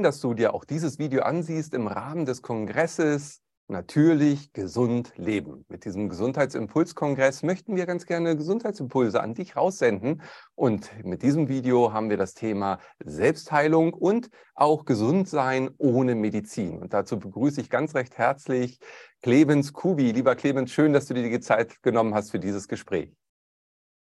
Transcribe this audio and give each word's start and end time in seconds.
Schön, 0.00 0.04
dass 0.04 0.20
du 0.20 0.32
dir 0.32 0.54
auch 0.54 0.64
dieses 0.64 0.98
Video 0.98 1.24
ansiehst 1.24 1.74
im 1.74 1.86
Rahmen 1.86 2.24
des 2.24 2.40
Kongresses 2.40 3.42
Natürlich 3.68 4.54
gesund 4.54 5.12
leben. 5.16 5.66
Mit 5.68 5.84
diesem 5.84 6.08
Gesundheitsimpulskongress 6.08 7.42
möchten 7.42 7.76
wir 7.76 7.84
ganz 7.84 8.06
gerne 8.06 8.34
Gesundheitsimpulse 8.34 9.20
an 9.20 9.34
dich 9.34 9.56
raussenden. 9.56 10.22
Und 10.54 10.90
mit 11.04 11.20
diesem 11.20 11.48
Video 11.48 11.92
haben 11.92 12.08
wir 12.08 12.16
das 12.16 12.32
Thema 12.32 12.78
Selbstheilung 13.04 13.92
und 13.92 14.30
auch 14.54 14.86
Gesundsein 14.86 15.68
ohne 15.76 16.14
Medizin. 16.14 16.78
Und 16.78 16.94
dazu 16.94 17.18
begrüße 17.18 17.60
ich 17.60 17.68
ganz 17.68 17.94
recht 17.94 18.16
herzlich 18.16 18.78
Clemens 19.20 19.74
Kubi. 19.74 20.12
Lieber 20.12 20.34
Clemens, 20.34 20.72
schön, 20.72 20.94
dass 20.94 21.08
du 21.08 21.12
dir 21.12 21.28
die 21.28 21.40
Zeit 21.40 21.82
genommen 21.82 22.14
hast 22.14 22.30
für 22.30 22.40
dieses 22.40 22.68
Gespräch. 22.68 23.12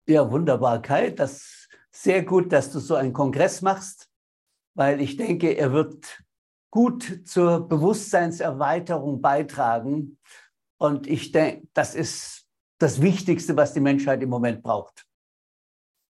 Ja, 0.09 0.28
wunderbar, 0.32 0.82
Kai. 0.82 1.10
Das 1.10 1.34
ist 1.34 1.68
sehr 1.92 2.24
gut, 2.24 2.52
dass 2.52 2.73
du 2.73 2.80
so 2.80 2.96
einen 2.96 3.12
Kongress 3.12 3.62
machst, 3.62 4.10
weil 4.76 5.00
ich 5.00 5.16
denke, 5.16 5.52
er 5.52 5.72
wird 5.72 6.22
gut 6.70 7.22
zur 7.24 7.66
Bewusstseinserweiterung 7.66 9.20
beitragen. 9.20 10.18
Und 10.78 11.06
ich 11.06 11.32
denke, 11.32 11.66
das 11.72 11.94
ist 11.94 12.46
das 12.78 13.00
Wichtigste, 13.00 13.56
was 13.56 13.72
die 13.72 13.80
Menschheit 13.80 14.22
im 14.22 14.28
Moment 14.28 14.62
braucht. 14.62 15.06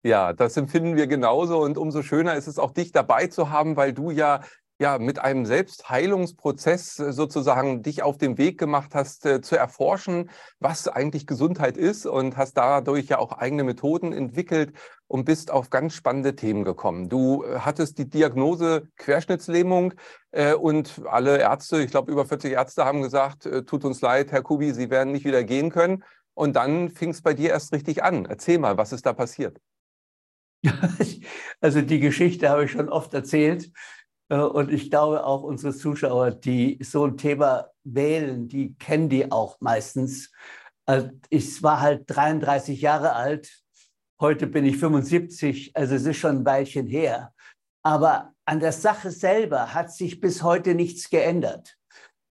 Ja, 0.04 0.32
das 0.32 0.56
empfinden 0.56 0.96
wir 0.96 1.08
genauso. 1.08 1.60
Und 1.60 1.76
umso 1.76 2.02
schöner 2.02 2.36
ist 2.36 2.46
es 2.46 2.58
auch, 2.58 2.70
dich 2.70 2.92
dabei 2.92 3.26
zu 3.26 3.50
haben, 3.50 3.76
weil 3.76 3.92
du 3.92 4.10
ja 4.10 4.42
ja, 4.78 4.98
mit 4.98 5.18
einem 5.20 5.46
Selbstheilungsprozess 5.46 6.98
äh, 6.98 7.12
sozusagen 7.12 7.82
dich 7.82 8.02
auf 8.02 8.18
den 8.18 8.38
Weg 8.38 8.58
gemacht 8.58 8.94
hast, 8.94 9.24
äh, 9.26 9.40
zu 9.40 9.56
erforschen, 9.56 10.30
was 10.58 10.88
eigentlich 10.88 11.26
Gesundheit 11.26 11.76
ist 11.76 12.06
und 12.06 12.36
hast 12.36 12.54
dadurch 12.54 13.06
ja 13.06 13.18
auch 13.18 13.32
eigene 13.32 13.64
Methoden 13.64 14.12
entwickelt 14.12 14.72
und 15.06 15.24
bist 15.24 15.50
auf 15.50 15.70
ganz 15.70 15.94
spannende 15.94 16.34
Themen 16.34 16.64
gekommen. 16.64 17.08
Du 17.08 17.44
äh, 17.44 17.60
hattest 17.60 17.98
die 17.98 18.08
Diagnose 18.08 18.88
Querschnittslähmung 18.96 19.94
äh, 20.32 20.54
und 20.54 21.02
alle 21.06 21.38
Ärzte, 21.38 21.82
ich 21.82 21.90
glaube 21.90 22.10
über 22.10 22.24
40 22.24 22.52
Ärzte 22.52 22.84
haben 22.84 23.02
gesagt, 23.02 23.48
tut 23.66 23.84
uns 23.84 24.00
leid, 24.00 24.32
Herr 24.32 24.42
Kubi, 24.42 24.72
Sie 24.72 24.90
werden 24.90 25.12
nicht 25.12 25.24
wieder 25.24 25.44
gehen 25.44 25.70
können. 25.70 26.02
Und 26.34 26.56
dann 26.56 26.88
fing 26.88 27.10
es 27.10 27.22
bei 27.22 27.34
dir 27.34 27.50
erst 27.50 27.72
richtig 27.72 28.02
an. 28.02 28.24
Erzähl 28.24 28.58
mal, 28.58 28.78
was 28.78 28.92
ist 28.92 29.06
da 29.06 29.12
passiert? 29.12 29.58
Also 31.60 31.80
die 31.80 32.00
Geschichte 32.00 32.48
habe 32.48 32.64
ich 32.64 32.72
schon 32.72 32.88
oft 32.88 33.14
erzählt. 33.14 33.70
Äh, 34.32 34.38
und 34.38 34.72
ich 34.72 34.90
glaube 34.90 35.24
auch 35.24 35.42
unsere 35.42 35.74
Zuschauer, 35.74 36.30
die 36.30 36.78
so 36.82 37.04
ein 37.04 37.16
Thema 37.16 37.70
wählen, 37.84 38.48
die 38.48 38.74
kennen 38.74 39.08
die 39.08 39.30
auch 39.30 39.60
meistens. 39.60 40.32
Also 40.86 41.10
ich 41.28 41.62
war 41.62 41.80
halt 41.80 42.04
33 42.06 42.80
Jahre 42.80 43.12
alt, 43.14 43.62
heute 44.20 44.46
bin 44.46 44.64
ich 44.64 44.78
75, 44.78 45.76
also 45.76 45.94
es 45.94 46.06
ist 46.06 46.16
schon 46.16 46.38
ein 46.38 46.44
Weilchen 46.46 46.86
her. 46.86 47.32
Aber 47.84 48.32
an 48.46 48.60
der 48.60 48.72
Sache 48.72 49.10
selber 49.10 49.74
hat 49.74 49.92
sich 49.92 50.20
bis 50.20 50.42
heute 50.42 50.74
nichts 50.74 51.10
geändert. 51.10 51.76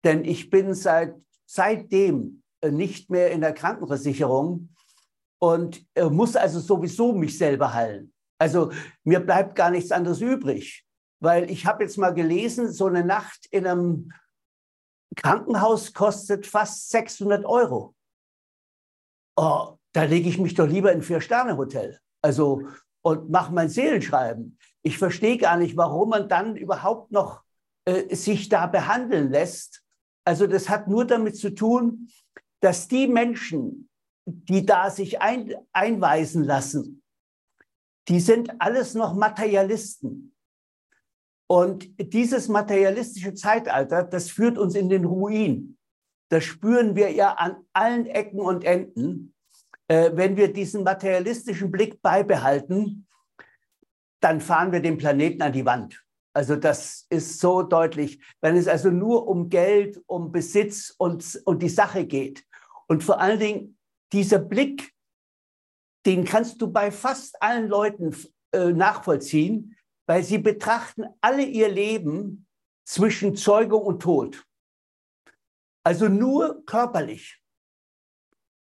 Denn 0.05 0.25
ich 0.25 0.49
bin 0.49 0.75
seit, 0.75 1.15
seitdem 1.47 2.43
äh, 2.63 2.71
nicht 2.71 3.11
mehr 3.11 3.31
in 3.31 3.43
der 3.43 3.53
Krankenversicherung 3.53 4.71
und 5.39 5.85
äh, 5.95 6.05
muss 6.05 6.35
also 6.37 6.61
sowieso 6.61 7.13
mich 7.13 7.37
selber 7.37 7.75
heilen. 7.75 8.15
Also 8.39 8.73
mir 9.05 9.21
bleibt 9.21 9.55
gar 9.55 9.71
nichts 9.71 9.93
anderes 9.93 10.21
übrig 10.23 10.87
weil 11.21 11.51
ich 11.51 11.67
habe 11.67 11.85
jetzt 11.85 11.99
mal 11.99 12.15
gelesen, 12.15 12.73
so 12.73 12.87
eine 12.87 13.05
Nacht 13.05 13.47
in 13.51 13.67
einem 13.67 14.13
Krankenhaus 15.17 15.93
kostet 15.93 16.47
fast 16.47 16.91
600 16.91 17.45
Euro. 17.45 17.95
Oh, 19.37 19.77
da 19.93 20.05
lege 20.05 20.29
ich 20.29 20.39
mich 20.39 20.55
doch 20.55 20.67
lieber 20.67 20.93
in 20.93 20.99
ein 20.99 21.03
Vier-Sterne-Hotel. 21.03 21.99
Also 22.23 22.63
und 23.03 23.31
mache 23.31 23.53
mein 23.53 23.69
Seelenschreiben. 23.69 24.59
Ich 24.83 24.99
verstehe 24.99 25.39
gar 25.39 25.57
nicht, 25.57 25.77
warum 25.77 26.11
man 26.11 26.29
dann 26.29 26.57
überhaupt 26.57 27.13
noch 27.13 27.43
äh, 27.87 28.15
sich 28.15 28.49
da 28.49 28.67
behandeln 28.67 29.31
lässt. 29.31 29.83
Also 30.25 30.47
das 30.47 30.69
hat 30.69 30.89
nur 30.89 31.07
damit 31.07 31.37
zu 31.37 31.55
tun, 31.55 32.11
dass 32.61 32.89
die 32.89 33.07
Menschen, 33.07 33.89
die 34.27 34.67
da 34.67 34.91
sich 34.91 35.21
ein, 35.21 35.55
einweisen 35.73 36.45
lassen, 36.45 37.03
die 38.09 38.21
sind 38.21 38.61
alles 38.61 38.95
noch 38.95 39.15
Materialisten. 39.15 40.30
Und 41.51 41.91
dieses 41.99 42.47
materialistische 42.47 43.35
Zeitalter, 43.35 44.05
das 44.05 44.31
führt 44.31 44.57
uns 44.57 44.77
in 44.77 44.89
den 44.89 45.05
Ruin. 45.05 45.77
Das 46.29 46.45
spüren 46.45 46.95
wir 46.95 47.11
ja 47.11 47.33
an 47.33 47.57
allen 47.73 48.07
Ecken 48.07 48.39
und 48.39 48.63
Enden. 48.63 49.35
Äh, 49.89 50.13
wenn 50.15 50.37
wir 50.37 50.53
diesen 50.53 50.85
materialistischen 50.85 51.73
Blick 51.73 52.01
beibehalten, 52.03 53.09
dann 54.21 54.41
fahren 54.41 54.71
wir 54.71 54.81
den 54.81 54.97
Planeten 54.97 55.43
an 55.43 55.53
die 55.53 55.67
Wand. 55.67 56.01
Also 56.35 56.55
das 56.55 57.07
ist 57.11 57.41
so 57.41 57.63
deutlich, 57.63 58.23
wenn 58.41 58.57
es 58.57 58.69
also 58.69 58.93
nur 58.93 59.27
um 59.27 59.49
Geld, 59.49 60.01
um 60.07 60.31
Besitz 60.31 60.95
und, 60.99 61.43
und 61.47 61.65
die 61.65 61.69
Sache 61.69 62.07
geht. 62.07 62.45
Und 62.87 63.03
vor 63.03 63.21
allen 63.21 63.41
Dingen 63.41 63.79
dieser 64.13 64.39
Blick, 64.39 64.93
den 66.07 66.25
kannst 66.25 66.63
du 66.63 66.71
bei 66.71 66.93
fast 66.93 67.43
allen 67.43 67.67
Leuten 67.67 68.15
äh, 68.53 68.73
nachvollziehen, 68.73 69.77
weil 70.11 70.25
sie 70.25 70.39
betrachten 70.39 71.05
alle 71.21 71.45
ihr 71.45 71.69
Leben 71.69 72.49
zwischen 72.85 73.37
Zeugung 73.37 73.83
und 73.83 74.03
Tod. 74.03 74.45
Also 75.87 76.09
nur 76.09 76.65
körperlich. 76.67 77.41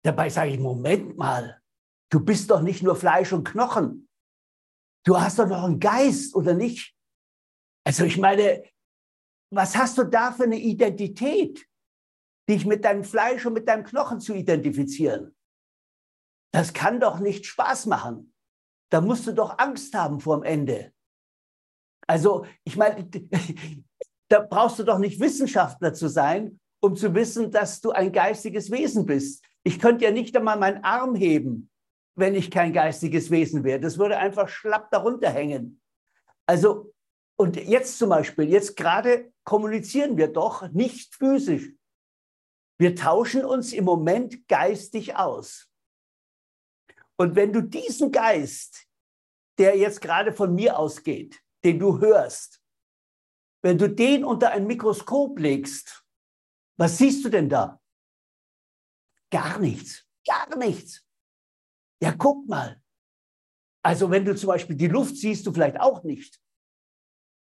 Dabei 0.03 0.27
sage 0.27 0.51
ich, 0.51 0.59
Moment 0.59 1.15
mal, 1.15 1.61
du 2.11 2.19
bist 2.19 2.51
doch 2.51 2.61
nicht 2.61 2.83
nur 2.83 2.97
Fleisch 2.97 3.31
und 3.31 3.45
Knochen. 3.45 4.09
Du 5.05 5.17
hast 5.17 5.39
doch 5.39 5.47
noch 5.47 5.63
einen 5.63 5.79
Geist, 5.79 6.35
oder 6.35 6.53
nicht? 6.53 6.93
Also 7.87 8.03
ich 8.03 8.17
meine, 8.17 8.61
was 9.49 9.77
hast 9.77 9.97
du 9.97 10.03
da 10.03 10.33
für 10.33 10.43
eine 10.43 10.59
Identität, 10.59 11.65
dich 12.49 12.65
mit 12.65 12.83
deinem 12.83 13.05
Fleisch 13.05 13.45
und 13.45 13.53
mit 13.53 13.65
deinem 13.65 13.85
Knochen 13.85 14.19
zu 14.19 14.33
identifizieren? 14.33 15.33
Das 16.53 16.73
kann 16.73 16.99
doch 16.99 17.21
nicht 17.21 17.45
Spaß 17.45 17.85
machen. 17.85 18.33
Da 18.91 18.99
musst 18.99 19.25
du 19.25 19.31
doch 19.31 19.57
Angst 19.57 19.93
haben 19.93 20.19
vor 20.19 20.35
dem 20.35 20.43
Ende. 20.43 20.93
Also 22.09 22.47
ich 22.63 22.75
meine, 22.75 23.07
da 24.29 24.39
brauchst 24.39 24.79
du 24.79 24.83
doch 24.83 24.97
nicht 24.97 25.19
Wissenschaftler 25.19 25.93
zu 25.93 26.07
sein, 26.07 26.59
um 26.81 26.95
zu 26.95 27.13
wissen, 27.13 27.51
dass 27.51 27.81
du 27.81 27.91
ein 27.91 28.11
geistiges 28.11 28.71
Wesen 28.71 29.05
bist. 29.05 29.45
Ich 29.63 29.79
könnte 29.79 30.05
ja 30.05 30.11
nicht 30.11 30.35
einmal 30.35 30.57
meinen 30.57 30.83
Arm 30.83 31.13
heben, 31.13 31.69
wenn 32.15 32.33
ich 32.33 32.49
kein 32.49 32.73
geistiges 32.73 33.29
Wesen 33.29 33.63
wäre. 33.63 33.79
Das 33.79 33.99
würde 33.99 34.17
einfach 34.17 34.47
schlapp 34.47 34.89
darunter 34.89 35.29
hängen. 35.29 35.81
Also, 36.47 36.91
und 37.37 37.57
jetzt 37.57 37.99
zum 37.99 38.09
Beispiel, 38.09 38.49
jetzt 38.49 38.75
gerade 38.75 39.31
kommunizieren 39.43 40.17
wir 40.17 40.29
doch 40.29 40.67
nicht 40.71 41.13
physisch. 41.13 41.69
Wir 42.79 42.95
tauschen 42.95 43.45
uns 43.45 43.71
im 43.71 43.83
Moment 43.85 44.47
geistig 44.47 45.15
aus. 45.15 45.69
Und 47.17 47.35
wenn 47.35 47.53
du 47.53 47.61
diesen 47.61 48.11
Geist, 48.11 48.87
der 49.59 49.77
jetzt 49.77 50.01
gerade 50.01 50.33
von 50.33 50.55
mir 50.55 50.79
ausgeht, 50.79 51.39
den 51.63 51.79
du 51.79 51.99
hörst, 51.99 52.61
wenn 53.61 53.77
du 53.77 53.89
den 53.89 54.23
unter 54.23 54.51
ein 54.51 54.67
Mikroskop 54.67 55.37
legst, 55.39 56.05
was 56.77 56.97
siehst 56.97 57.25
du 57.25 57.29
denn 57.29 57.49
da? 57.49 57.81
Gar 59.31 59.59
nichts, 59.59 60.05
gar 60.25 60.55
nichts. 60.57 61.05
Ja, 62.01 62.13
guck 62.13 62.47
mal. 62.47 62.81
Also 63.83 64.09
wenn 64.09 64.25
du 64.25 64.35
zum 64.35 64.47
Beispiel 64.47 64.75
die 64.75 64.87
Luft 64.87 65.17
siehst, 65.17 65.45
du 65.45 65.53
vielleicht 65.53 65.79
auch 65.79 66.03
nicht. 66.03 66.41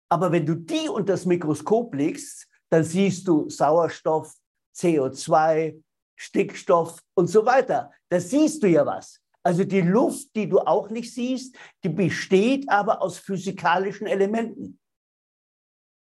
Aber 0.10 0.32
wenn 0.32 0.46
du 0.46 0.56
die 0.56 0.88
unter 0.88 1.14
das 1.14 1.26
Mikroskop 1.26 1.96
legst, 1.96 2.48
dann 2.70 2.84
siehst 2.84 3.28
du 3.28 3.50
Sauerstoff, 3.50 4.36
CO2, 4.76 5.84
Stickstoff 6.16 7.04
und 7.16 7.28
so 7.28 7.46
weiter. 7.46 7.92
Da 8.10 8.20
siehst 8.20 8.62
du 8.62 8.68
ja 8.68 8.86
was. 8.86 9.23
Also 9.46 9.66
die 9.66 9.82
Luft, 9.82 10.36
die 10.36 10.48
du 10.48 10.60
auch 10.60 10.90
nicht 10.90 11.14
siehst, 11.14 11.58
die 11.84 11.90
besteht 11.90 12.70
aber 12.70 13.02
aus 13.02 13.18
physikalischen 13.18 14.08
Elementen. 14.08 14.80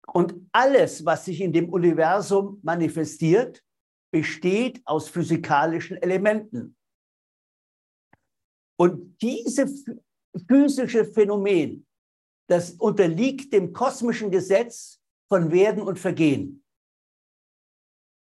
Und 0.07 0.47
alles, 0.51 1.05
was 1.05 1.25
sich 1.25 1.41
in 1.41 1.51
dem 1.51 1.69
Universum 1.69 2.59
manifestiert, 2.63 3.63
besteht 4.13 4.81
aus 4.85 5.09
physikalischen 5.09 5.97
Elementen. 5.97 6.75
Und 8.77 9.21
dieses 9.21 9.85
physische 10.47 11.05
Phänomen, 11.05 11.87
das 12.49 12.71
unterliegt 12.71 13.53
dem 13.53 13.73
kosmischen 13.73 14.31
Gesetz 14.31 14.99
von 15.29 15.51
Werden 15.51 15.81
und 15.83 15.97
Vergehen. 15.97 16.63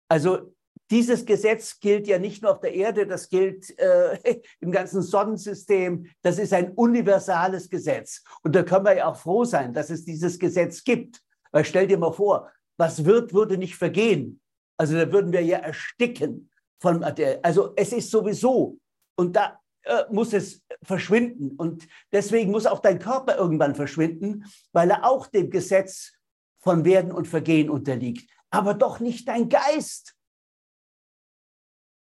Also 0.09 0.52
dieses 0.93 1.25
Gesetz 1.25 1.81
gilt 1.81 2.07
ja 2.07 2.19
nicht 2.19 2.43
nur 2.43 2.53
auf 2.53 2.61
der 2.61 2.75
Erde, 2.75 3.07
das 3.07 3.31
gilt 3.31 3.77
äh, 3.79 4.43
im 4.61 4.71
ganzen 4.71 5.01
Sonnensystem. 5.01 6.07
Das 6.21 6.39
ist 6.39 6.53
ein 6.53 6.73
universales 6.73 7.71
Gesetz. 7.71 8.23
Und 8.43 8.55
da 8.55 8.63
können 8.63 8.85
wir 8.85 8.97
ja 8.97 9.07
auch 9.11 9.17
froh 9.17 9.45
sein, 9.45 9.73
dass 9.73 9.89
es 9.89 10.05
dieses 10.05 10.39
Gesetz 10.39 10.85
gibt. 10.85 11.23
Weil 11.51 11.65
stell 11.65 11.87
dir 11.87 11.97
mal 11.97 12.13
vor, 12.13 12.51
was 12.77 13.07
wird, 13.07 13.33
würde 13.33 13.57
nicht 13.57 13.75
vergehen. 13.75 14.41
Also 14.77 14.95
da 14.95 15.11
würden 15.11 15.33
wir 15.33 15.43
ja 15.43 15.59
ersticken. 15.59 16.51
Von, 16.81 17.03
also 17.43 17.73
es 17.77 17.93
ist 17.93 18.11
sowieso. 18.11 18.79
Und 19.17 19.35
da 19.35 19.61
äh, 19.85 20.03
muss 20.11 20.35
es 20.35 20.63
verschwinden. 20.83 21.57
Und 21.57 21.89
deswegen 22.13 22.51
muss 22.51 22.67
auch 22.67 22.81
dein 22.81 22.99
Körper 22.99 23.39
irgendwann 23.39 23.75
verschwinden, 23.75 24.45
weil 24.73 24.91
er 24.91 25.05
auch 25.09 25.27
dem 25.27 25.49
Gesetz 25.49 26.13
von 26.59 26.85
Werden 26.85 27.13
und 27.13 27.29
Vergehen 27.29 27.71
unterliegt, 27.71 28.31
aber 28.51 28.75
doch 28.75 29.01
nicht 29.01 29.27
dein 29.27 29.49
Geist. 29.49 30.15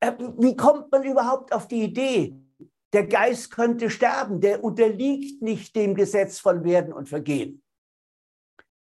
Äh, 0.00 0.12
wie 0.38 0.56
kommt 0.56 0.90
man 0.92 1.04
überhaupt 1.04 1.52
auf 1.52 1.68
die 1.68 1.82
Idee, 1.82 2.40
der 2.92 3.06
Geist 3.06 3.50
könnte 3.50 3.90
sterben, 3.90 4.40
der 4.40 4.64
unterliegt 4.64 5.42
nicht 5.42 5.76
dem 5.76 5.94
Gesetz 5.94 6.38
von 6.38 6.64
Werden 6.64 6.92
und 6.92 7.08
Vergehen. 7.08 7.62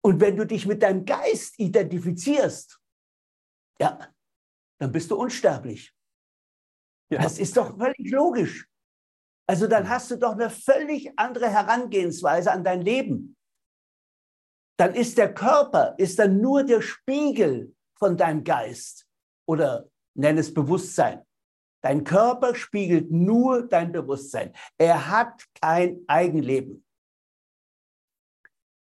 Und 0.02 0.20
wenn 0.20 0.36
du 0.36 0.46
dich 0.46 0.66
mit 0.66 0.82
deinem 0.82 1.04
Geist 1.04 1.58
identifizierst, 1.58 2.80
ja, 3.80 3.98
dann 4.78 4.92
bist 4.92 5.10
du 5.10 5.16
unsterblich. 5.16 5.92
Ja. 7.10 7.22
Das 7.22 7.38
ist 7.38 7.56
doch 7.56 7.76
völlig 7.76 8.10
logisch. 8.10 8.68
Also 9.48 9.66
dann 9.66 9.88
hast 9.88 10.10
du 10.10 10.16
doch 10.16 10.32
eine 10.32 10.50
völlig 10.50 11.12
andere 11.18 11.48
Herangehensweise 11.48 12.52
an 12.52 12.64
dein 12.64 12.82
Leben. 12.82 13.36
Dann 14.78 14.94
ist 14.94 15.18
der 15.18 15.32
Körper, 15.32 15.94
ist 15.98 16.18
dann 16.18 16.40
nur 16.40 16.62
der 16.64 16.82
Spiegel 16.82 17.74
von 17.98 18.16
deinem 18.16 18.44
Geist 18.44 19.08
oder 19.48 19.88
nenn 20.18 20.38
es 20.38 20.52
Bewusstsein. 20.52 21.22
Dein 21.82 22.04
Körper 22.04 22.54
spiegelt 22.54 23.10
nur 23.10 23.66
dein 23.68 23.92
Bewusstsein. 23.92 24.52
Er 24.78 25.08
hat 25.10 25.44
kein 25.60 26.00
Eigenleben. 26.06 26.84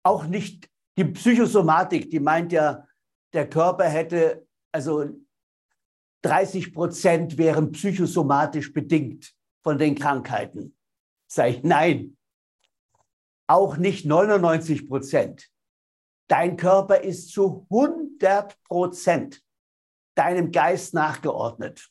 Auch 0.03 0.25
nicht 0.25 0.69
die 0.97 1.05
Psychosomatik, 1.05 2.09
die 2.09 2.19
meint 2.19 2.51
ja, 2.51 2.87
der 3.33 3.49
Körper 3.49 3.85
hätte, 3.85 4.47
also 4.71 5.05
30 6.23 6.73
Prozent 6.73 7.37
wären 7.37 7.71
psychosomatisch 7.71 8.73
bedingt 8.73 9.33
von 9.63 9.77
den 9.77 9.95
Krankheiten. 9.95 10.75
Sag 11.27 11.49
ich, 11.49 11.63
nein, 11.63 12.17
auch 13.47 13.77
nicht 13.77 14.05
99 14.05 14.87
Prozent. 14.87 15.49
Dein 16.27 16.55
Körper 16.55 17.01
ist 17.01 17.31
zu 17.31 17.65
100 17.69 18.61
Prozent 18.63 19.43
deinem 20.15 20.51
Geist 20.51 20.93
nachgeordnet. 20.93 21.89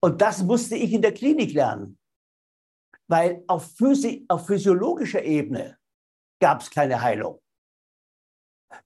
Und 0.00 0.20
das 0.20 0.42
musste 0.42 0.76
ich 0.76 0.92
in 0.92 1.02
der 1.02 1.12
Klinik 1.12 1.52
lernen, 1.52 1.98
weil 3.08 3.42
auf, 3.48 3.76
Physi 3.76 4.24
auf 4.28 4.46
physiologischer 4.46 5.22
Ebene 5.22 5.78
gab 6.40 6.60
es 6.60 6.70
keine 6.70 7.00
Heilung. 7.00 7.42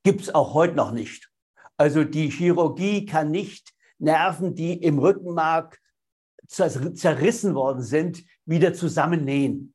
Gibt 0.02 0.22
es 0.22 0.34
auch 0.34 0.54
heute 0.54 0.74
noch 0.74 0.92
nicht. 0.92 1.30
Also 1.76 2.04
die 2.04 2.30
Chirurgie 2.30 3.04
kann 3.04 3.30
nicht 3.30 3.74
Nerven, 3.98 4.54
die 4.54 4.74
im 4.82 4.98
Rückenmark 4.98 5.80
zerrissen 6.46 7.54
worden 7.54 7.82
sind, 7.82 8.24
wieder 8.44 8.74
zusammennähen. 8.74 9.74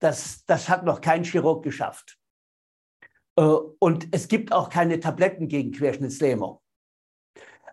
Das, 0.00 0.44
das 0.46 0.68
hat 0.68 0.84
noch 0.84 1.00
kein 1.00 1.24
Chirurg 1.24 1.62
geschafft. 1.62 2.18
Äh, 3.36 3.42
und 3.42 4.08
es 4.12 4.28
gibt 4.28 4.52
auch 4.52 4.68
keine 4.68 4.98
Tabletten 5.00 5.48
gegen 5.48 5.72
Querschnittslähmung. 5.72 6.59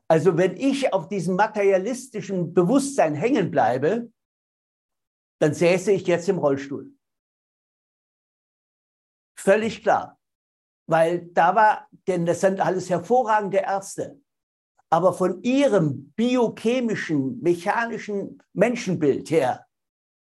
Also 0.10 0.38
wenn 0.38 0.56
ich 0.56 0.94
auf 0.94 1.10
diesem 1.10 1.36
materialistischen 1.36 2.54
Bewusstsein 2.54 3.14
hängen 3.14 3.52
bleibe, 3.52 4.12
dann 5.40 5.54
säße 5.54 5.92
ich 5.92 6.08
jetzt 6.08 6.30
im 6.30 6.38
Rollstuhl. 6.38 6.94
Völlig 9.38 9.84
klar. 9.84 10.20
Weil 10.90 11.28
da 11.28 11.54
war, 11.54 11.90
denn 12.08 12.26
das 12.26 12.42
sind 12.42 12.62
alles 12.62 12.90
hervorragende 12.90 13.58
Ärzte, 13.58 14.22
aber 14.90 15.14
von 15.14 15.44
ihrem 15.44 16.12
biochemischen, 16.14 17.42
mechanischen 17.42 18.42
Menschenbild 18.54 19.30
her 19.30 19.68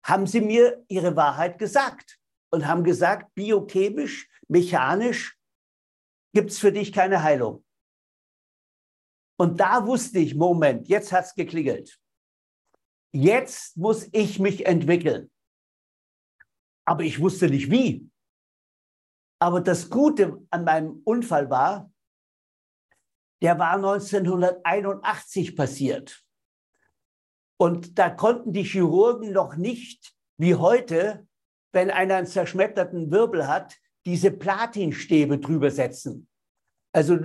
haben 0.03 0.27
sie 0.27 0.41
mir 0.41 0.83
ihre 0.89 1.15
Wahrheit 1.15 1.59
gesagt 1.59 2.19
und 2.51 2.67
haben 2.67 2.85
gesagt, 2.85 3.35
biochemisch, 3.35 4.29
mechanisch 4.49 5.39
gibt 6.33 6.51
es 6.51 6.59
für 6.59 6.73
dich 6.73 6.93
keine 6.93 7.23
Heilung. 7.23 7.66
Und 9.39 9.61
da 9.61 9.87
wusste 9.87 10.19
ich, 10.19 10.35
Moment, 10.35 10.89
jetzt 10.89 11.13
hat 11.13 11.27
es 11.27 11.35
geklingelt. 11.35 12.01
Jetzt 13.13 13.77
muss 13.77 14.09
ich 14.13 14.39
mich 14.39 14.67
entwickeln. 14.67 15.31
Aber 16.87 17.03
ich 17.03 17.21
wusste 17.21 17.49
nicht 17.49 17.71
wie. 17.71 18.09
Aber 19.39 19.61
das 19.61 19.91
Gute 19.91 20.47
an 20.51 20.65
meinem 20.65 21.03
Unfall 21.05 21.51
war, 21.51 21.91
der 23.43 23.59
war 23.59 23.75
1981 23.75 25.57
passiert. 25.57 26.25
Und 27.59 27.99
da 27.99 28.11
konnten 28.11 28.53
die 28.53 28.65
Chirurgen 28.65 29.33
noch 29.33 29.57
nicht, 29.57 30.15
wie 30.39 30.55
heute, 30.55 31.27
wenn 31.73 31.91
einer 31.91 32.17
einen 32.17 32.27
zerschmetterten 32.27 33.11
Wirbel 33.11 33.47
hat, 33.47 33.77
diese 34.07 34.31
Platinstäbe 34.31 35.39
drüber 35.39 35.71
setzen. 35.71 36.29
Also 36.93 37.19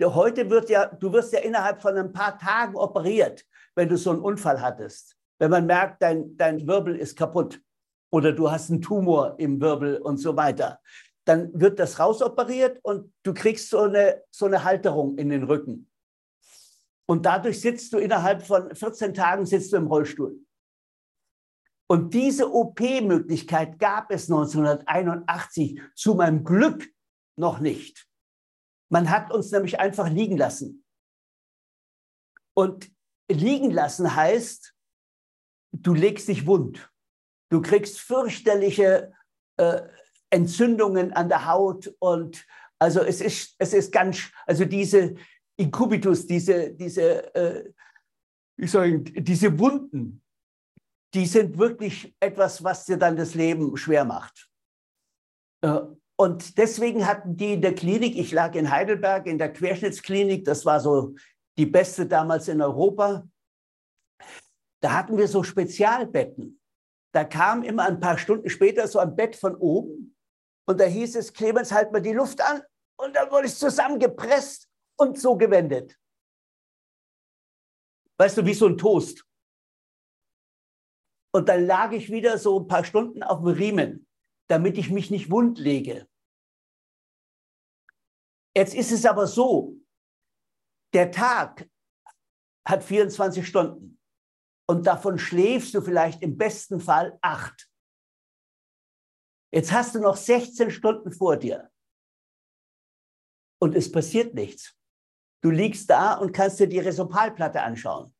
Heute 0.00 0.48
wird 0.48 0.70
ja, 0.70 0.86
du 0.86 1.12
wirst 1.12 1.32
ja 1.32 1.40
innerhalb 1.40 1.82
von 1.82 1.96
ein 1.96 2.12
paar 2.12 2.38
Tagen 2.38 2.76
operiert, 2.76 3.44
wenn 3.74 3.88
du 3.88 3.96
so 3.96 4.10
einen 4.10 4.20
Unfall 4.20 4.60
hattest. 4.60 5.16
Wenn 5.38 5.50
man 5.50 5.66
merkt, 5.66 6.02
dein, 6.02 6.36
dein 6.36 6.66
Wirbel 6.66 6.96
ist 6.96 7.16
kaputt 7.16 7.60
oder 8.10 8.32
du 8.32 8.50
hast 8.50 8.70
einen 8.70 8.80
Tumor 8.80 9.34
im 9.38 9.60
Wirbel 9.60 9.98
und 9.98 10.18
so 10.18 10.36
weiter, 10.36 10.80
dann 11.24 11.50
wird 11.52 11.78
das 11.78 11.98
rausoperiert 11.98 12.78
und 12.82 13.12
du 13.22 13.34
kriegst 13.34 13.70
so 13.70 13.80
eine, 13.80 14.22
so 14.30 14.46
eine 14.46 14.64
Halterung 14.64 15.18
in 15.18 15.28
den 15.28 15.44
Rücken. 15.44 15.90
Und 17.06 17.26
dadurch 17.26 17.60
sitzt 17.60 17.92
du 17.92 17.98
innerhalb 17.98 18.42
von 18.42 18.74
14 18.74 19.14
Tagen 19.14 19.46
sitzt 19.46 19.72
du 19.72 19.76
im 19.76 19.86
Rollstuhl. 19.86 20.38
Und 21.90 22.12
diese 22.12 22.52
OP-Möglichkeit 22.52 23.78
gab 23.78 24.10
es 24.10 24.30
1981 24.30 25.80
zu 25.94 26.14
meinem 26.14 26.44
Glück 26.44 26.86
noch 27.36 27.60
nicht. 27.60 28.07
Man 28.90 29.10
hat 29.10 29.32
uns 29.32 29.50
nämlich 29.50 29.78
einfach 29.80 30.08
liegen 30.08 30.36
lassen. 30.36 30.84
Und 32.54 32.90
liegen 33.30 33.70
lassen 33.70 34.14
heißt, 34.14 34.74
du 35.72 35.94
legst 35.94 36.28
dich 36.28 36.46
wund. 36.46 36.90
Du 37.50 37.60
kriegst 37.60 38.00
fürchterliche 38.00 39.12
äh, 39.56 39.82
Entzündungen 40.30 41.12
an 41.12 41.28
der 41.28 41.46
Haut 41.46 41.94
und 41.98 42.46
also 42.78 43.00
es 43.00 43.20
ist, 43.20 43.56
es 43.58 43.72
ist 43.72 43.92
ganz, 43.92 44.30
also 44.46 44.64
diese 44.64 45.16
Inkubitus, 45.56 46.26
diese, 46.26 46.72
diese, 46.74 47.34
äh, 47.34 47.72
ich 48.56 48.70
sage, 48.70 49.00
diese 49.00 49.58
Wunden, 49.58 50.22
die 51.14 51.26
sind 51.26 51.58
wirklich 51.58 52.14
etwas, 52.20 52.62
was 52.62 52.84
dir 52.84 52.96
dann 52.96 53.16
das 53.16 53.34
Leben 53.34 53.76
schwer 53.76 54.04
macht. 54.04 54.50
Äh, 55.62 55.80
und 56.20 56.58
deswegen 56.58 57.06
hatten 57.06 57.36
die 57.36 57.52
in 57.52 57.62
der 57.62 57.76
Klinik, 57.76 58.16
ich 58.16 58.32
lag 58.32 58.56
in 58.56 58.72
Heidelberg 58.72 59.26
in 59.26 59.38
der 59.38 59.52
Querschnittsklinik, 59.52 60.44
das 60.44 60.66
war 60.66 60.80
so 60.80 61.14
die 61.56 61.66
beste 61.66 62.06
damals 62.06 62.48
in 62.48 62.60
Europa, 62.60 63.28
da 64.82 64.94
hatten 64.94 65.16
wir 65.16 65.28
so 65.28 65.44
Spezialbetten. 65.44 66.60
Da 67.14 67.24
kam 67.24 67.62
immer 67.62 67.84
ein 67.84 68.00
paar 68.00 68.18
Stunden 68.18 68.50
später 68.50 68.88
so 68.88 68.98
ein 68.98 69.14
Bett 69.14 69.36
von 69.36 69.54
oben 69.54 70.16
und 70.66 70.80
da 70.80 70.84
hieß 70.84 71.14
es, 71.14 71.32
Clemens, 71.32 71.70
halt 71.70 71.92
mal 71.92 72.02
die 72.02 72.12
Luft 72.12 72.40
an 72.40 72.62
und 72.96 73.14
dann 73.14 73.30
wurde 73.30 73.46
ich 73.46 73.54
zusammengepresst 73.54 74.68
und 74.98 75.20
so 75.20 75.36
gewendet. 75.36 75.96
Weißt 78.18 78.36
du, 78.36 78.44
wie 78.44 78.54
so 78.54 78.66
ein 78.66 78.76
Toast. 78.76 79.24
Und 81.32 81.48
dann 81.48 81.64
lag 81.64 81.92
ich 81.92 82.10
wieder 82.10 82.38
so 82.38 82.58
ein 82.58 82.66
paar 82.66 82.84
Stunden 82.84 83.22
auf 83.22 83.38
dem 83.38 83.48
Riemen 83.48 84.07
damit 84.48 84.78
ich 84.78 84.90
mich 84.90 85.10
nicht 85.10 85.30
wund 85.30 85.58
lege. 85.58 86.08
Jetzt 88.56 88.74
ist 88.74 88.90
es 88.90 89.06
aber 89.06 89.26
so, 89.26 89.76
der 90.94 91.10
Tag 91.10 91.68
hat 92.66 92.82
24 92.82 93.46
Stunden 93.46 94.00
und 94.66 94.86
davon 94.86 95.18
schläfst 95.18 95.74
du 95.74 95.80
vielleicht 95.80 96.22
im 96.22 96.36
besten 96.36 96.80
Fall 96.80 97.18
acht. 97.22 97.70
Jetzt 99.52 99.72
hast 99.72 99.94
du 99.94 100.00
noch 100.00 100.16
16 100.16 100.70
Stunden 100.70 101.12
vor 101.12 101.36
dir 101.36 101.70
und 103.60 103.74
es 103.74 103.90
passiert 103.90 104.34
nichts. 104.34 104.74
Du 105.42 105.50
liegst 105.50 105.88
da 105.88 106.14
und 106.14 106.32
kannst 106.32 106.60
dir 106.60 106.66
die 106.66 106.80
Resopalplatte 106.80 107.62
anschauen. 107.62 108.14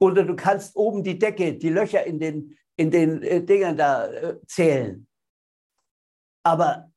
Oder 0.00 0.24
du 0.24 0.36
kannst 0.36 0.76
oben 0.76 1.02
die 1.02 1.18
Decke, 1.18 1.56
die 1.56 1.70
Löcher 1.70 2.04
in 2.04 2.18
den, 2.18 2.58
in 2.76 2.90
den 2.90 3.22
äh, 3.22 3.42
Dingern 3.42 3.76
da 3.76 4.06
äh, 4.06 4.40
zählen. 4.46 5.07
Aber 6.42 6.90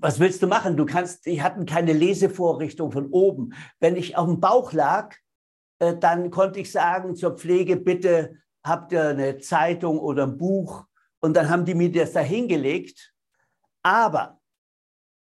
was 0.00 0.18
willst 0.20 0.42
du 0.42 0.46
machen? 0.46 0.76
Du 0.76 0.86
kannst, 0.86 1.26
die 1.26 1.42
hatten 1.42 1.66
keine 1.66 1.92
Lesevorrichtung 1.92 2.92
von 2.92 3.06
oben. 3.10 3.54
Wenn 3.80 3.96
ich 3.96 4.16
auf 4.16 4.26
dem 4.26 4.40
Bauch 4.40 4.72
lag, 4.72 5.16
äh, 5.80 5.96
dann 5.96 6.30
konnte 6.30 6.60
ich 6.60 6.70
sagen 6.72 7.16
zur 7.16 7.36
Pflege, 7.36 7.76
bitte 7.76 8.36
habt 8.64 8.92
ihr 8.92 9.08
eine 9.08 9.38
Zeitung 9.38 9.98
oder 9.98 10.24
ein 10.24 10.38
Buch. 10.38 10.84
Und 11.20 11.34
dann 11.34 11.50
haben 11.50 11.64
die 11.64 11.74
mir 11.74 11.90
das 11.90 12.12
da 12.12 12.20
hingelegt. 12.20 13.12
Aber 13.82 14.40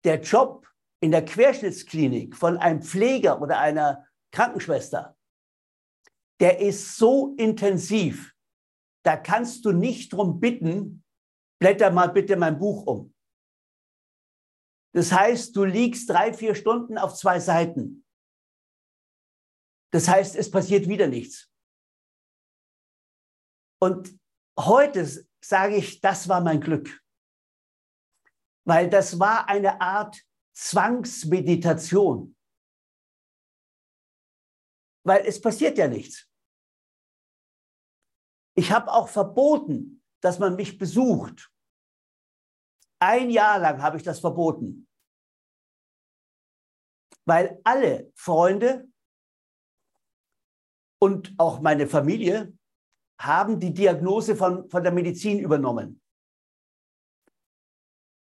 der 0.05 0.21
Job 0.21 0.67
in 1.01 1.11
der 1.11 1.25
Querschnittsklinik 1.25 2.37
von 2.37 2.59
einem 2.59 2.83
Pfleger 2.83 3.41
oder 3.41 3.59
einer 3.59 4.07
Krankenschwester, 4.33 5.17
der 6.41 6.61
ist 6.61 6.97
so 6.97 7.35
intensiv, 7.37 8.35
da 9.05 9.17
kannst 9.17 9.65
du 9.65 9.73
nicht 9.73 10.13
drum 10.13 10.41
bitten, 10.41 11.05
blätter 11.61 11.91
mal 11.91 12.09
bitte 12.09 12.37
mein 12.37 12.59
Buch 12.59 12.87
um. 12.87 13.15
Das 14.95 15.13
heißt, 15.13 15.55
du 15.55 15.65
liegst 15.65 16.09
drei, 16.09 16.33
vier 16.33 16.55
Stunden 16.55 16.99
auf 16.99 17.15
zwei 17.15 17.41
Seiten. 17.41 18.05
Das 19.93 20.09
heißt, 20.09 20.37
es 20.37 20.51
passiert 20.51 20.89
wieder 20.89 21.07
nichts. 21.07 21.51
Und 23.81 24.19
heute 24.59 25.07
sage 25.41 25.77
ich, 25.77 26.01
das 26.01 26.29
war 26.29 26.41
mein 26.41 26.61
Glück. 26.61 27.03
Weil 28.67 28.91
das 28.91 29.19
war 29.19 29.49
eine 29.49 29.81
Art 29.81 30.21
Zwangsmeditation. 30.53 32.37
Weil 35.07 35.27
es 35.27 35.41
passiert 35.41 35.79
ja 35.79 35.89
nichts. 35.89 36.29
Ich 38.57 38.73
habe 38.73 38.93
auch 38.93 39.09
verboten, 39.09 39.98
dass 40.21 40.39
man 40.39 40.57
mich 40.57 40.79
besucht. 40.79 41.51
Ein 43.01 43.31
Jahr 43.31 43.59
lang 43.59 43.81
habe 43.81 43.97
ich 43.97 44.03
das 44.03 44.21
verboten. 44.21 44.89
Weil 47.25 47.61
alle 47.63 48.11
Freunde 48.15 48.89
und 51.01 51.35
auch 51.39 51.61
meine 51.61 51.87
Familie 51.87 52.53
haben 53.21 53.61
die 53.61 53.73
Diagnose 53.73 54.37
von, 54.37 54.69
von 54.71 54.83
der 54.83 54.93
Medizin 54.93 55.39
übernommen. 55.39 56.01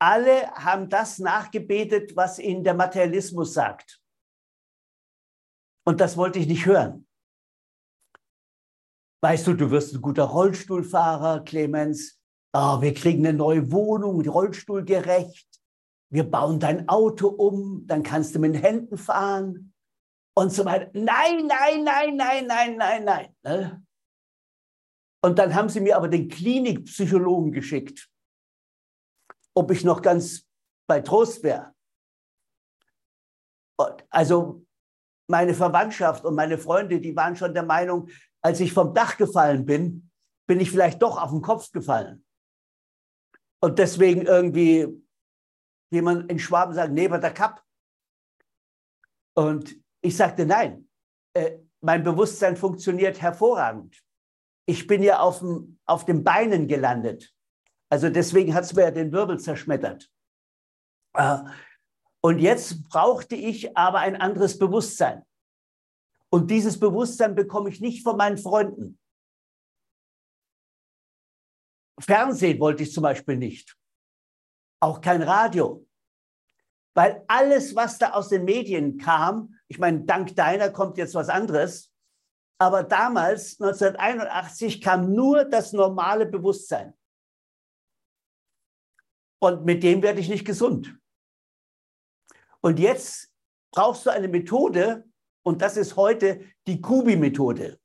Alle 0.01 0.51
haben 0.55 0.89
das 0.89 1.19
nachgebetet, 1.21 2.17
was 2.17 2.39
ihnen 2.39 2.65
der 2.65 2.75
Materialismus 2.75 3.55
sagt. 3.55 4.03
Und 5.85 6.01
das 6.01 6.17
wollte 6.17 6.41
ich 6.41 6.47
nicht 6.47 6.67
hören. 6.67 7.07
Weißt 9.25 9.47
du, 9.47 9.55
du 9.55 9.71
wirst 9.71 9.95
ein 9.95 10.03
guter 10.03 10.25
Rollstuhlfahrer, 10.25 11.45
Clemens. 11.45 12.21
Oh, 12.53 12.81
wir 12.81 12.93
kriegen 12.93 13.25
eine 13.25 13.37
neue 13.37 13.71
Wohnung, 13.71 14.21
rollstuhlgerecht. 14.27 15.49
Wir 16.11 16.29
bauen 16.29 16.59
dein 16.59 16.89
Auto 16.89 17.29
um, 17.29 17.87
dann 17.87 18.03
kannst 18.03 18.35
du 18.35 18.41
mit 18.41 18.55
den 18.55 18.61
Händen 18.61 18.99
fahren 18.99 19.73
und 20.37 20.53
so 20.53 20.65
weiter. 20.65 20.91
Nein, 20.93 21.47
nein, 21.47 21.85
nein, 21.85 22.17
nein, 22.17 22.47
nein, 22.47 22.77
nein, 22.77 23.05
nein. 23.05 23.37
Ne? 23.45 23.87
Und 25.25 25.39
dann 25.39 25.55
haben 25.55 25.69
sie 25.69 25.81
mir 25.81 25.97
aber 25.97 26.09
den 26.09 26.29
Klinikpsychologen 26.29 27.53
geschickt, 27.53 28.11
ob 29.55 29.71
ich 29.71 29.85
noch 29.85 30.03
ganz 30.03 30.45
bei 30.89 31.01
Trost 31.01 31.45
wäre. 31.45 31.73
Also 34.11 34.62
meine 35.29 35.55
Verwandtschaft 35.55 36.25
und 36.25 36.35
meine 36.35 36.59
Freunde, 36.59 37.01
die 37.01 37.17
waren 37.17 37.37
schon 37.37 37.55
der 37.55 37.63
Meinung, 37.63 38.09
als 38.43 38.61
ich 38.61 38.73
vom 38.73 38.93
Dach 38.95 39.17
gefallen 39.17 39.65
bin, 39.65 40.11
bin 40.47 40.61
ich 40.61 40.71
vielleicht 40.71 41.01
doch 41.01 41.21
auf 41.21 41.31
den 41.31 41.43
Kopf 41.43 41.71
gefallen. 41.71 42.25
Und 43.61 43.79
deswegen 43.79 44.23
irgendwie, 44.23 44.89
wie 45.91 46.03
man 46.03 46.29
in 46.29 46.39
Schwaben 46.39 46.75
sagt, 46.75 46.93
neben 46.93 47.21
der 47.21 47.33
Kapp. 47.33 47.63
Und 49.35 49.77
ich 50.01 50.17
sagte, 50.17 50.45
nein, 50.45 50.89
äh, 51.35 51.59
mein 51.81 52.03
Bewusstsein 52.03 52.57
funktioniert 52.57 53.21
hervorragend. 53.21 54.03
Ich 54.67 54.87
bin 54.87 55.03
ja 55.03 55.21
auf, 55.21 55.39
dem, 55.39 55.79
auf 55.87 56.05
den 56.05 56.25
Beinen 56.25 56.67
gelandet. 56.67 57.33
Also 57.89 58.09
deswegen 58.11 58.55
hat 58.55 58.65
es 58.65 58.75
mir 58.75 58.83
ja 58.83 58.91
den 58.91 59.13
Wirbel 59.13 59.39
zerschmettert. 59.39 60.11
Äh, 61.15 61.39
und 62.25 62.39
jetzt 62.39 62.89
brauchte 62.89 63.35
ich 63.35 63.77
aber 63.77 63.99
ein 63.99 64.17
anderes 64.17 64.59
Bewusstsein. 64.59 65.25
Und 66.31 66.51
dieses 66.51 66.79
Bewusstsein 66.79 67.35
bekomme 67.35 67.69
ich 67.69 67.81
nicht 67.81 68.03
von 68.03 68.17
meinen 68.17 68.39
Freunden. 68.39 68.99
Fernsehen 72.01 72.59
wollte 72.59 72.85
ich 72.85 72.93
zum 72.93 73.03
Beispiel 73.03 73.37
nicht. 73.37 73.77
Auch 74.81 75.01
kein 75.01 75.23
Radio. 75.23 75.87
Weil 76.95 77.25
alles, 77.27 77.75
was 77.75 77.99
da 77.99 78.13
aus 78.13 78.29
den 78.29 78.45
Medien 78.45 78.99
kam, 78.99 79.59
ich 79.69 79.79
meine, 79.79 80.05
dank 80.05 80.35
deiner 80.37 80.71
kommt 80.71 80.99
jetzt 80.99 81.15
was 81.15 81.29
anderes, 81.29 81.93
aber 82.59 82.85
damals, 82.85 83.61
1981, 83.61 84.81
kam 84.81 85.13
nur 85.13 85.45
das 85.45 85.73
normale 85.73 86.27
Bewusstsein. 86.27 86.95
Und 89.41 89.65
mit 89.65 89.83
dem 89.83 90.03
werde 90.03 90.21
ich 90.21 90.29
nicht 90.29 90.45
gesund. 90.45 90.97
Und 92.65 92.79
jetzt 92.79 93.33
brauchst 93.73 94.07
du 94.07 94.11
eine 94.11 94.29
Methode, 94.29 95.05
und 95.45 95.61
das 95.61 95.77
ist 95.77 95.97
heute 95.97 96.49
die 96.67 96.81
Kubi-Methode. 96.81 97.81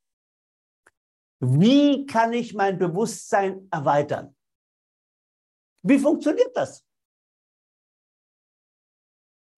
Wie 1.40 2.06
kann 2.06 2.32
ich 2.32 2.54
mein 2.54 2.78
Bewusstsein 2.78 3.68
erweitern? 3.70 4.36
Wie 5.82 5.98
funktioniert 5.98 6.56
das? 6.56 6.84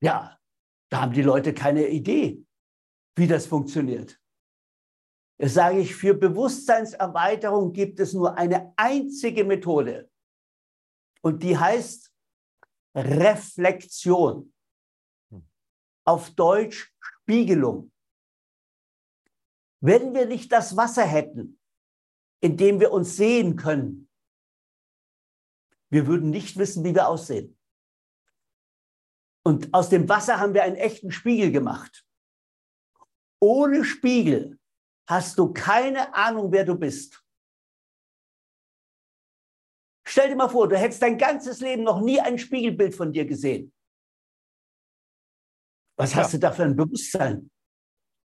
Ja, 0.02 0.38
da 0.90 1.02
haben 1.02 1.12
die 1.12 1.22
Leute 1.22 1.52
keine 1.52 1.88
Idee, 1.88 2.42
wie 3.16 3.26
das 3.26 3.46
funktioniert. 3.46 4.18
Jetzt 5.38 5.54
sage 5.54 5.80
ich, 5.80 5.94
für 5.94 6.14
Bewusstseinserweiterung 6.14 7.72
gibt 7.72 8.00
es 8.00 8.12
nur 8.12 8.36
eine 8.36 8.72
einzige 8.76 9.44
Methode. 9.44 10.10
Und 11.22 11.42
die 11.42 11.56
heißt 11.56 12.10
Reflexion 12.94 14.52
auf 16.04 16.30
Deutsch 16.30 16.92
Spiegelung. 17.00 17.92
Wenn 19.80 20.14
wir 20.14 20.26
nicht 20.26 20.52
das 20.52 20.76
Wasser 20.76 21.04
hätten, 21.04 21.59
in 22.40 22.57
dem 22.57 22.80
wir 22.80 22.92
uns 22.92 23.16
sehen 23.16 23.57
können, 23.57 24.09
wir 25.90 26.07
würden 26.07 26.30
nicht 26.30 26.57
wissen, 26.57 26.85
wie 26.85 26.95
wir 26.95 27.09
aussehen. 27.09 27.59
Und 29.42 29.73
aus 29.73 29.88
dem 29.88 30.09
Wasser 30.09 30.38
haben 30.38 30.54
wir 30.54 30.62
einen 30.62 30.76
echten 30.76 31.11
Spiegel 31.11 31.50
gemacht. 31.50 32.07
Ohne 33.40 33.85
Spiegel 33.85 34.59
hast 35.09 35.38
du 35.38 35.52
keine 35.52 36.14
Ahnung, 36.14 36.52
wer 36.52 36.64
du 36.64 36.76
bist. 36.76 37.25
Stell 40.07 40.28
dir 40.28 40.37
mal 40.37 40.49
vor, 40.49 40.69
du 40.69 40.76
hättest 40.76 41.02
dein 41.02 41.16
ganzes 41.16 41.61
Leben 41.61 41.85
noch 41.85 42.00
nie 42.00 42.21
ein 42.21 42.38
Spiegelbild 42.38 42.95
von 42.95 43.12
dir 43.12 43.25
gesehen. 43.25 43.73
Was 46.00 46.16
hast 46.16 46.33
ja. 46.33 46.38
du 46.38 46.40
da 46.47 46.52
für 46.52 46.62
ein 46.64 46.76
Bewusstsein? 46.76 47.50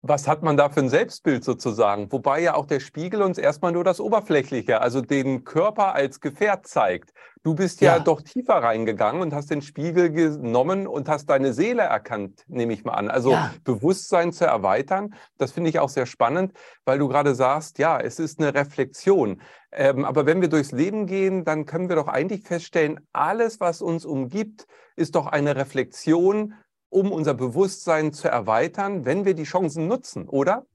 Was 0.01 0.27
hat 0.27 0.43
man 0.43 0.55
da 0.55 0.69
für 0.69 0.81
ein 0.81 0.89
Selbstbild 0.89 1.43
sozusagen? 1.43 2.11
Wobei 2.11 2.39
ja 2.39 2.53
auch 2.53 2.67
der 2.67 2.79
Spiegel 2.79 3.23
uns 3.23 3.39
erstmal 3.39 3.71
nur 3.71 3.83
das 3.83 3.99
Oberflächliche, 3.99 4.79
also 4.79 5.01
den 5.01 5.43
Körper 5.43 5.95
als 5.95 6.21
Gefährt 6.21 6.67
zeigt. 6.67 7.11
Du 7.43 7.55
bist 7.55 7.81
ja, 7.81 7.97
ja, 7.97 8.03
doch 8.03 8.21
tiefer 8.21 8.53
reingegangen 8.53 9.21
und 9.21 9.33
hast 9.33 9.49
den 9.49 9.63
Spiegel 9.63 10.11
genommen 10.11 10.85
und 10.85 11.09
hast 11.09 11.25
deine 11.25 11.53
Seele 11.53 11.81
erkannt, 11.81 12.43
nehme 12.47 12.73
ich 12.73 12.83
mal 12.83 12.93
an. 12.93 13.09
Also 13.09 13.31
ja. 13.31 13.51
Bewusstsein 13.63 14.31
zu 14.31 14.45
erweitern, 14.45 15.15
das 15.37 15.51
finde 15.51 15.71
ich 15.71 15.79
auch 15.79 15.89
sehr 15.89 16.05
spannend, 16.05 16.53
weil 16.85 16.99
du 16.99 17.07
gerade 17.07 17.33
sagst, 17.33 17.79
ja, 17.79 17.99
es 17.99 18.19
ist 18.19 18.39
eine 18.39 18.53
Reflexion. 18.53 19.41
Ähm, 19.71 20.05
aber 20.05 20.25
wenn 20.25 20.39
wir 20.39 20.49
durchs 20.49 20.71
Leben 20.71 21.07
gehen, 21.07 21.43
dann 21.45 21.65
können 21.65 21.89
wir 21.89 21.95
doch 21.95 22.07
eigentlich 22.07 22.43
feststellen, 22.43 22.99
alles, 23.11 23.59
was 23.59 23.81
uns 23.81 24.05
umgibt, 24.05 24.67
ist 24.95 25.15
doch 25.15 25.25
eine 25.27 25.55
Reflexion 25.55 26.53
um 26.89 27.11
unser 27.11 27.33
Bewusstsein 27.33 28.13
zu 28.13 28.27
erweitern, 28.27 29.05
wenn 29.05 29.25
wir 29.25 29.33
die 29.33 29.43
Chancen 29.43 29.87
nutzen, 29.87 30.27
oder? 30.27 30.65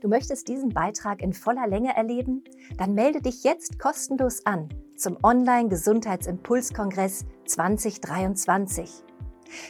Du 0.00 0.08
möchtest 0.08 0.48
diesen 0.48 0.70
Beitrag 0.70 1.20
in 1.22 1.32
voller 1.32 1.66
Länge 1.66 1.96
erleben? 1.96 2.44
Dann 2.76 2.94
melde 2.94 3.22
dich 3.22 3.42
jetzt 3.44 3.78
kostenlos 3.78 4.44
an 4.46 4.68
zum 4.96 5.18
Online-Gesundheitsimpulskongress 5.22 7.24
2023. 7.46 8.90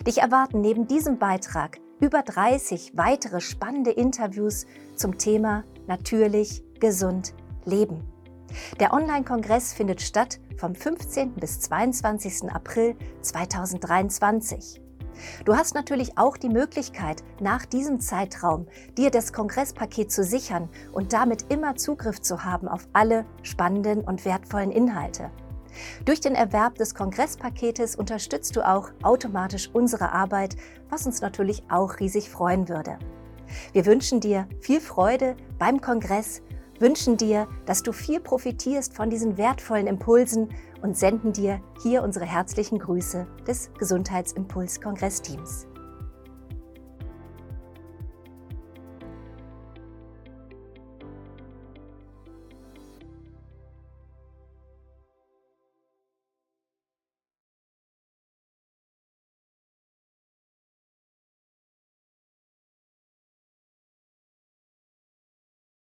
Dich 0.06 0.18
erwarten 0.18 0.60
neben 0.60 0.86
diesem 0.86 1.18
Beitrag 1.18 1.80
über 2.00 2.22
30 2.22 2.96
weitere 2.96 3.40
spannende 3.40 3.90
Interviews 3.90 4.66
zum 4.94 5.18
Thema 5.18 5.64
Natürlich, 5.86 6.62
gesund, 6.80 7.34
leben. 7.64 8.04
Der 8.80 8.92
Online-Kongress 8.92 9.72
findet 9.72 10.02
statt 10.02 10.40
vom 10.58 10.74
15. 10.74 11.34
bis 11.34 11.60
22. 11.60 12.50
April 12.50 12.96
2023. 13.22 14.82
Du 15.44 15.56
hast 15.56 15.74
natürlich 15.74 16.18
auch 16.18 16.36
die 16.36 16.48
Möglichkeit, 16.48 17.22
nach 17.40 17.66
diesem 17.66 18.00
Zeitraum 18.00 18.66
dir 18.96 19.10
das 19.10 19.32
Kongresspaket 19.32 20.10
zu 20.10 20.24
sichern 20.24 20.68
und 20.92 21.12
damit 21.12 21.46
immer 21.52 21.76
Zugriff 21.76 22.20
zu 22.20 22.44
haben 22.44 22.68
auf 22.68 22.88
alle 22.92 23.24
spannenden 23.42 24.02
und 24.02 24.24
wertvollen 24.24 24.70
Inhalte. 24.70 25.30
Durch 26.04 26.20
den 26.20 26.34
Erwerb 26.34 26.76
des 26.76 26.94
Kongresspaketes 26.94 27.96
unterstützt 27.96 28.56
du 28.56 28.66
auch 28.66 28.90
automatisch 29.02 29.70
unsere 29.72 30.12
Arbeit, 30.12 30.56
was 30.88 31.06
uns 31.06 31.20
natürlich 31.20 31.64
auch 31.68 32.00
riesig 32.00 32.30
freuen 32.30 32.68
würde. 32.68 32.98
Wir 33.72 33.86
wünschen 33.86 34.20
dir 34.20 34.48
viel 34.60 34.80
Freude 34.80 35.36
beim 35.58 35.80
Kongress, 35.80 36.42
wünschen 36.80 37.16
dir, 37.16 37.46
dass 37.64 37.82
du 37.82 37.92
viel 37.92 38.20
profitierst 38.20 38.94
von 38.94 39.10
diesen 39.10 39.36
wertvollen 39.36 39.86
Impulsen 39.86 40.50
und 40.86 40.96
senden 40.96 41.32
dir 41.32 41.60
hier 41.82 42.04
unsere 42.04 42.24
herzlichen 42.26 42.78
Grüße 42.78 43.26
des 43.44 43.72
Gesundheitsimpuls-Kongressteams. 43.76 45.66